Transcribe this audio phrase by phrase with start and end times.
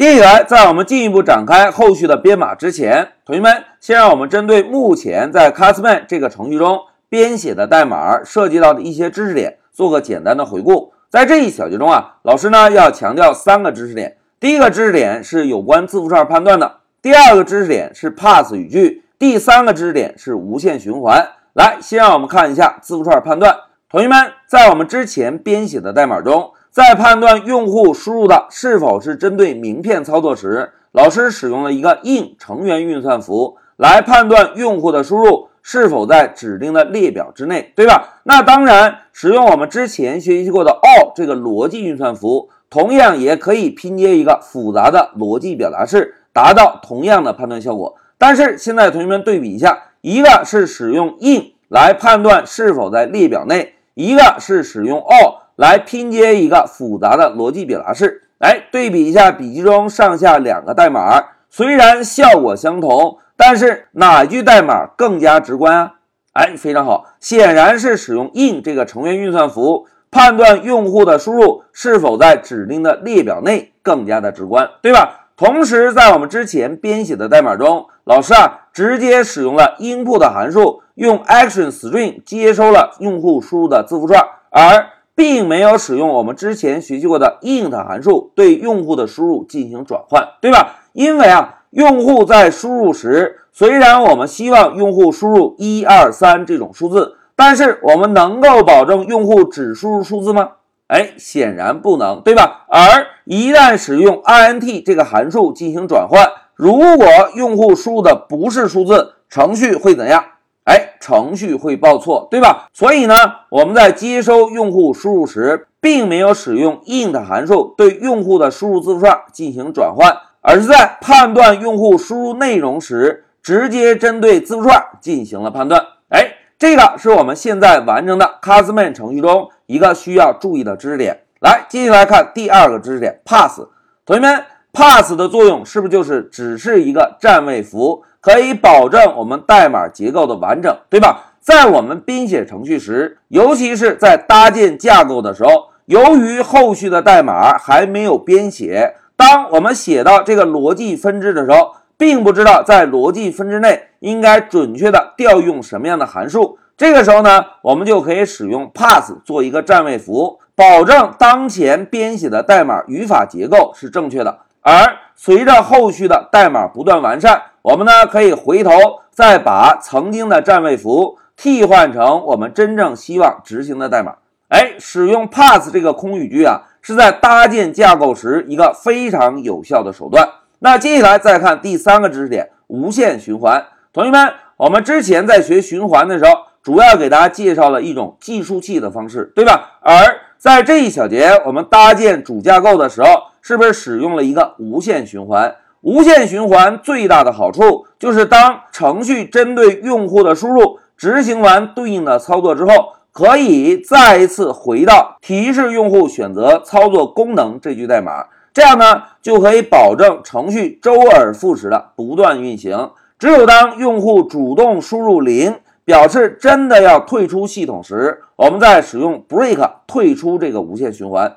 [0.00, 6.80] 接下来，在我们进一步展开后续的编码之前，同学们先让我们针对目前在 c a s m a n 这个程序中
[7.10, 10.94] 编写的代码涉及到的一些知识点做个简单的回顾。
[11.10, 14.16] 在这一小节中啊，老师呢要强调三个知识点。
[14.40, 21.28] 第一个知识点是有关字符串判断的，第二个知识点是 pass 语句，第三个知识点是无限循环。
[21.52, 23.54] 来，先让我们看一下字符串判断。
[23.90, 26.52] 同学们，在我们之前编写的代码中。
[26.70, 38.20] 在判断用户输入的是否是针对名片操作时，老师使用了一个 in 成员运算符来判断用户的输入是否在指定的列表之内，对吧？
[38.22, 47.96] 那当然，使用我们之前学习过的 all 这个逻辑运算符，同样也可以拼接一个复杂的逻辑表达式，达到同样的判断效果。
[48.16, 55.39] 但是现在同学们对比一下，一个是使用 in 来判断是否在列表内，一个是使用 all。
[55.60, 65.92] 来拼接一个复杂的逻辑表达式，来对比一下笔记中上下两个代码，虽然效果相同，但是哪句代码更加直观啊？
[66.32, 75.26] 哎，非常好，显然是使用 in 这个成员运算符判断用户的输入是否在指定的列表内更加的直观，对吧？
[75.36, 84.86] 同时，在我们之前编写的代码中，老师啊直接使用了 input 函数，用 action string 接收了用户输入的字符串，而
[85.20, 90.76] 并没有使用我们之前学习过的 int 函数对用户的输入进行转换，对吧？
[90.94, 100.52] 因为啊，用户在输入时，虽然我们希望用户输入一二三这种数字，但是我们能够保证用户只输入数字吗？
[100.86, 102.64] 哎，显然不能，对吧？
[102.70, 110.24] 而一旦使用 int 这个函数进行转换，如果用户输入的不是数字，程序会怎样？
[110.70, 112.68] 哎，程序会报错，对吧？
[112.72, 113.14] 所以呢，
[113.50, 125.84] 我们在接收用户输入时，并没有使用 int 函数对用户的输入字符串进行转换，而是在判断用户输入内容时，直接针对字符串进行了判断。
[126.10, 131.22] 哎，这个是我们现在完成的 Castman 程序中一个需要注意的知识点。
[131.40, 133.62] 来，接下来看第二个知识点，pass。
[134.06, 138.02] 同学们，pass 的作用是不是就是只是一个占位符？
[138.20, 141.32] 可以保证我们代码结构的完整，对吧？
[141.40, 156.58] 在我们编写程序时，尤其是在搭建架构的时候，由于后续的代码还没有编写，当我们写到这个逻辑分支的时候，并不知道在逻辑分支内应该准确的调用什么样的函数。
[156.76, 164.40] 这个时候呢，我们就可以使用 pass 做一个占位符，保证当前编写的代码语法结构是正确的。
[164.62, 168.70] 而随着后续的代码不断完善，我们呢可以回头
[169.10, 174.16] 再把曾经的占位符替换成我们真正希望执行的代码。
[174.48, 180.28] 哎，使用 pass 这个空语句啊，是在搭建架构时一个非常有效的手段。
[180.58, 183.64] 那接下来再看第三个知识点：无限循环。
[183.92, 186.32] 同学们，我们之前在学循环的时候，
[186.62, 189.78] 主要给大家介绍了一种计数器的方式，对吧？
[189.80, 193.08] 而在这一小节我们搭建主架构的时候，
[193.42, 195.56] 是不是使用了一个无限循环？
[195.82, 212.90] 无限循环最大的好处就是，当程序针对用户的输入执行完对应的操作之后，可以再一次回到提示用户选择操作功能这句代码，这样呢就可以保证程序周而复始的不断运行。
[213.18, 221.36] 只有当用户主动输入零，表示真的要退出系统时，我们再使用 break 退出这个无限循环。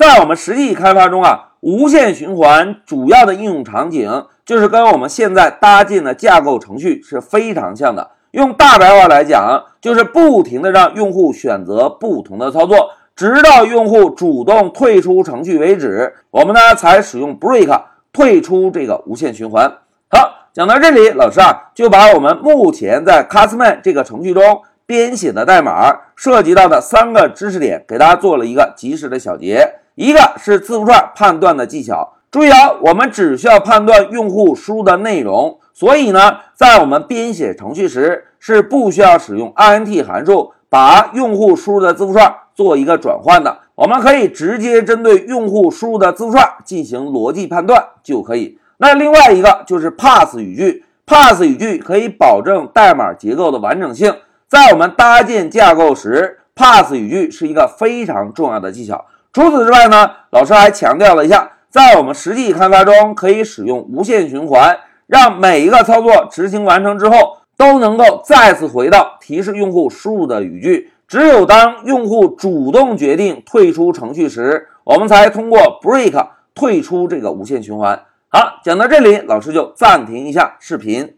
[0.00, 1.48] 在我们实际开发中啊。
[1.60, 8.12] 无限循环主要的应用场景就是跟我们现在搭建的架构程序是非常像的。
[8.30, 16.14] 用大白话来讲，就是不停的让用户选择不同的操作，直到用户主动退出程序为止。
[16.30, 19.70] 我们呢才使用 break 退出这个无限循环。
[20.08, 29.79] 好，讲到这里，老师啊就把我们目前在 Castman 这个程序中编写的代码涉及到的三个知识点，给大家做了一个及时的小结。
[30.00, 48.58] 一个是字符串判断的技巧，注意啊，我们只需要判断用户输入的内容，所以呢，在我们编写程序时是不需要使用 int 函数把用户输入的字符串做一个转换的，我们可以直接针对用户输入的字符串进行逻辑判断就可以。
[48.78, 54.14] 那另外一个就是 pass 语句，pass 语句可以保证代码结构的完整性，
[54.48, 59.04] 在我们搭建架构时，pass 语句是一个非常重要的技巧。
[59.32, 70.90] 除此之外呢，老师还强调了一下，在我们实际开发中可以使用无限循环，让每一个操作执行完成之后，都能够再次回到提示用户输入的语句。
[71.06, 78.02] 只有当用户主动决定退出程序时，我们才通过 break 退出这个无限循环。
[78.28, 81.16] 好，讲到这里，老师就暂停一下视频。